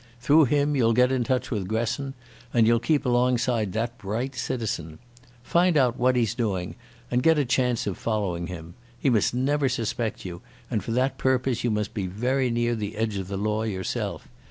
Through 0.19 0.45
him 0.45 0.75
you'll 0.75 0.93
get 0.93 1.11
in 1.11 1.23
touch 1.23 1.51
with 1.51 1.67
Gresson, 1.67 2.15
and 2.51 2.65
you'll 2.65 2.79
keep 2.79 3.05
alongside 3.05 3.71
that 3.73 3.99
bright 3.99 4.33
citizen. 4.33 4.97
Find 5.43 5.77
out 5.77 5.95
what 5.99 6.15
he 6.15 6.23
is 6.23 6.33
doing, 6.33 6.73
and 7.11 7.21
get 7.21 7.37
a 7.37 7.45
chance 7.45 7.85
of 7.85 7.99
following 7.99 8.47
him. 8.47 8.73
He 8.97 9.11
must 9.11 9.35
never 9.35 9.69
suspect 9.69 10.25
you, 10.25 10.41
and 10.71 10.83
for 10.83 10.91
that 10.93 11.19
purpose 11.19 11.63
you 11.63 11.69
must 11.69 11.93
be 11.93 12.07
very 12.07 12.49
near 12.49 12.73
the 12.73 12.95
edge 12.97 13.17
of 13.17 13.27
the 13.27 13.37
law 13.37 13.61
yourself. 13.61 14.27